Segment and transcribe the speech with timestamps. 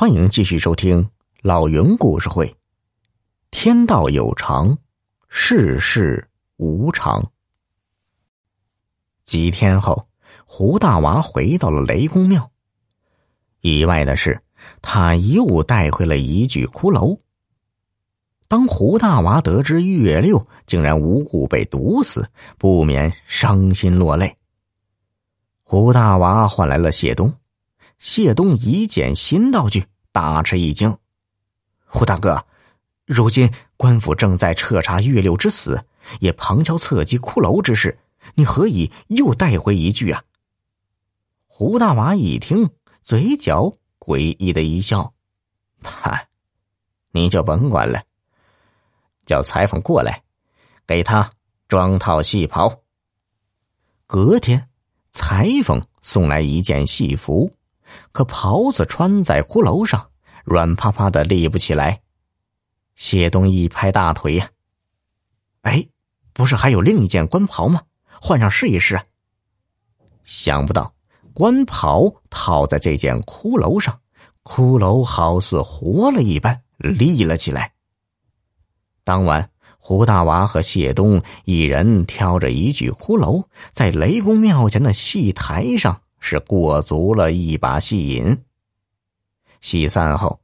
[0.00, 1.10] 欢迎继续收听
[1.42, 2.56] 老云故事会。
[3.50, 4.78] 天道有常，
[5.28, 6.26] 世事
[6.56, 7.30] 无常。
[9.26, 10.08] 几天后，
[10.46, 12.50] 胡大娃回到了雷公庙。
[13.60, 14.40] 意外的是，
[14.80, 17.18] 他又带回了一具骷髅。
[18.48, 22.26] 当胡大娃得知月六竟然无故被毒死，
[22.56, 24.34] 不免伤心落泪。
[25.62, 27.30] 胡大娃唤来了谢东。
[28.00, 30.96] 谢东一见新道具，大吃一惊
[31.84, 32.46] ：“胡大哥，
[33.04, 35.84] 如今官府正在彻查月六之死，
[36.18, 37.98] 也旁敲侧击骷髅之事，
[38.34, 40.24] 你何以又带回一具啊？”
[41.46, 42.70] 胡大娃一听，
[43.02, 45.12] 嘴角诡异的一笑
[45.84, 46.28] ：“嗨，
[47.10, 48.02] 你就甭管了，
[49.26, 50.22] 叫裁缝过来，
[50.86, 51.30] 给他
[51.68, 52.80] 装套戏袍。”
[54.08, 54.70] 隔天，
[55.10, 57.52] 裁缝送来一件戏服。
[58.12, 60.10] 可袍子穿在骷髅上，
[60.44, 62.00] 软趴趴的，立不起来。
[62.94, 64.48] 谢东一拍大腿呀
[65.62, 65.86] ：“哎，
[66.32, 67.82] 不是还有另一件官袍吗？
[68.20, 69.00] 换上试一试。”
[70.24, 70.94] 想不到
[71.32, 74.00] 官袍套在这件骷髅上，
[74.44, 77.72] 骷髅好似活了一般，立了起来。
[79.02, 86.02] 当晚，胡大娃和谢东一人挑着一具骷髅，在雷公庙前的戏台上。
[86.20, 88.38] 是过足了一把戏瘾。
[89.60, 90.40] 戏散后，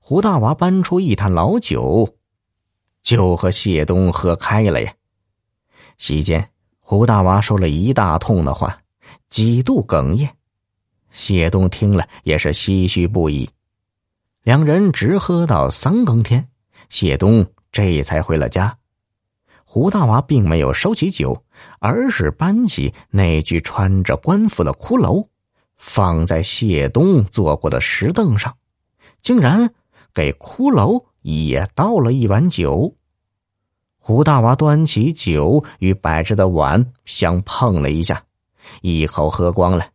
[0.00, 2.08] 胡大娃搬出一坛老酒，
[3.02, 4.94] 就和谢东喝开了呀。
[5.96, 6.48] 席间，
[6.80, 8.78] 胡大娃说了一大通的话，
[9.28, 10.28] 几度哽咽。
[11.10, 13.48] 谢东听了也是唏嘘不已。
[14.42, 16.48] 两人直喝到三更天，
[16.88, 18.76] 谢东这才回了家。
[19.74, 21.44] 胡大娃并没有收起酒，
[21.78, 25.28] 而是搬起那具穿着官服的骷髅，
[25.78, 28.54] 放在谢东坐过的石凳上，
[29.22, 29.72] 竟然
[30.12, 32.94] 给骷髅也倒了一碗酒。
[33.98, 38.22] 胡大娃端起酒与摆着的碗相碰了一下，
[38.82, 39.86] 一口喝光了。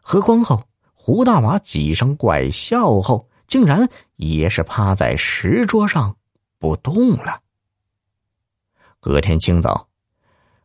[0.00, 0.62] 喝光后，
[0.94, 6.16] 胡大娃几声怪笑后，竟然也是趴在石桌上
[6.58, 7.40] 不动了。
[9.06, 9.86] 隔天清早，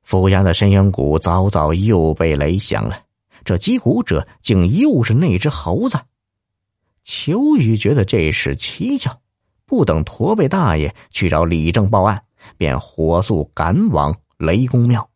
[0.01, 2.99] 府衙的深渊谷早早又被雷响了。
[3.45, 5.99] 这击鼓者竟又是那只猴子。
[7.03, 9.15] 秋雨觉得这事蹊跷，
[9.67, 12.23] 不等驼背大爷去找李正报案，
[12.57, 15.07] 便火速赶往雷公庙。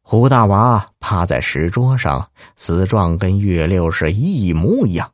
[0.00, 5.12] 胡大娃趴在石桌上，死状跟月六是一模一样，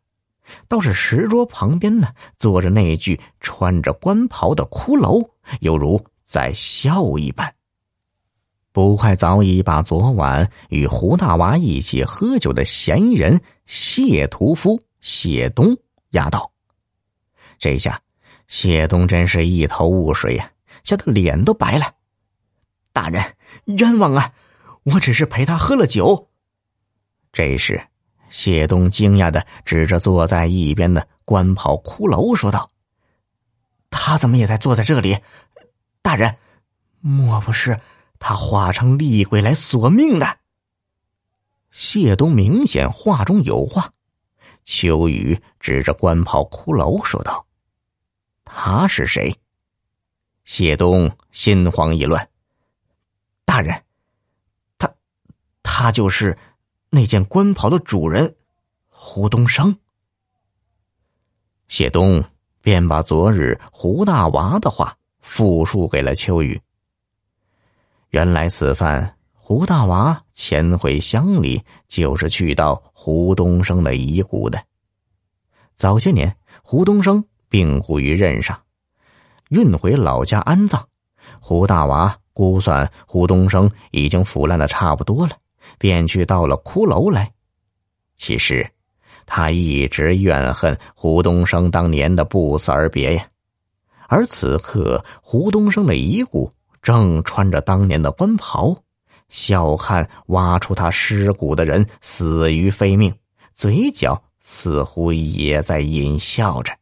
[0.68, 2.06] 倒是石桌旁边呢，
[2.38, 5.28] 坐着那具穿着官袍的骷髅，
[5.58, 6.00] 犹如。
[6.30, 7.52] 在笑一般。
[8.70, 15.76] 捕快早已把昨晚与胡大娃一起喝酒的嫌疑人谢屠夫谢东
[16.10, 16.52] 押到。
[17.58, 18.00] 这下
[18.46, 20.52] 谢东真是一头雾水呀，
[20.84, 21.96] 吓得脸都白了。
[22.92, 23.20] 大人
[23.64, 24.32] 冤枉啊！
[24.84, 26.28] 我只是陪他喝了酒。
[27.32, 27.82] 这时，
[28.28, 32.70] 谢东惊讶的指着坐在一边的官袍骷髅说道
[33.90, 35.18] ：“他怎么也在坐在这里？”
[36.02, 36.36] 大人，
[37.00, 37.80] 莫不是
[38.18, 40.38] 他化成厉鬼来索命的？
[41.70, 43.92] 谢东明显话中有话。
[44.64, 47.46] 秋雨指着官袍骷髅说道
[48.44, 49.36] ：“他是谁？”
[50.44, 52.28] 谢东心慌意乱。
[53.44, 53.82] 大人，
[54.78, 54.90] 他，
[55.62, 56.36] 他就是
[56.90, 58.36] 那件官袍的主人，
[58.88, 59.78] 胡东升。
[61.68, 62.24] 谢东
[62.60, 64.96] 便把昨日胡大娃的话。
[65.20, 66.60] 复述给了秋雨。
[68.10, 74.60] 原来此番胡大娃潜回乡里，就是去到胡东升的遗骨的。
[75.74, 78.60] 早些年，胡东升病故于任上，
[79.48, 80.86] 运回老家安葬。
[81.38, 85.36] 胡大娃估算胡东升已经腐烂的差不多了，
[85.78, 87.32] 便去到了骷髅来。
[88.16, 88.68] 其实，
[89.24, 93.26] 他一直怨恨胡东升当年的不辞而别呀。
[94.12, 96.52] 而此刻，胡东升的遗骨
[96.82, 98.76] 正穿着当年的官袍，
[99.28, 103.14] 笑看挖出他尸骨的人死于非命，
[103.54, 106.76] 嘴角似乎也在淫笑着。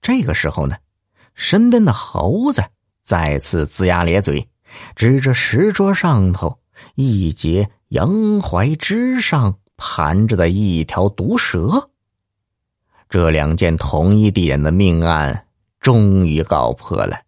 [0.00, 0.74] 这个时候呢，
[1.34, 2.64] 身边的猴子
[3.02, 4.48] 再次龇牙咧嘴，
[4.96, 6.58] 指着石桌上头
[6.94, 11.90] 一截阳槐枝上盘着的一条毒蛇。
[13.10, 15.44] 这两件同一地点的命案。
[15.88, 17.22] 终于告破了，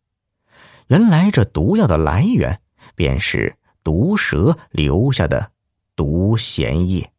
[0.89, 2.61] 原来这毒药的来源
[2.95, 5.51] 便是毒蛇留下的
[5.97, 7.11] 毒涎液。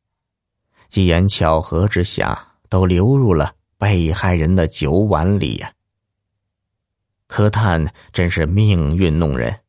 [0.88, 2.40] 机缘巧合之下，
[2.70, 5.74] 都流入了被害人的酒碗里呀。
[7.26, 9.62] 柯探真是命运弄人，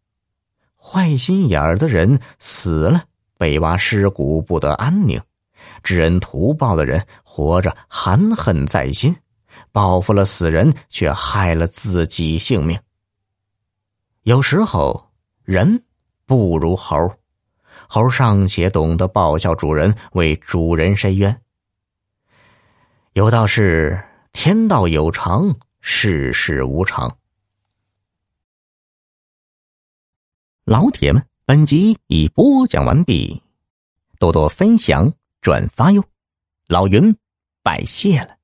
[0.76, 3.04] 坏心眼儿的人死了，
[3.38, 5.18] 被挖尸骨不得安宁；
[5.82, 9.16] 知恩图报的人活着含恨在心，
[9.70, 12.78] 报复了死人，却害了自己性命。
[14.22, 15.10] 有时候
[15.44, 15.84] 人
[16.26, 16.96] 不如猴，
[17.88, 21.42] 猴尚且懂得报效主人，为主人伸冤。
[23.14, 24.02] 有道是：
[24.32, 27.18] 天道有常，世事无常。
[30.64, 33.42] 老铁们，本集已播讲完毕，
[34.18, 36.02] 多多分享转发哟！
[36.68, 37.14] 老云
[37.62, 38.41] 拜谢了。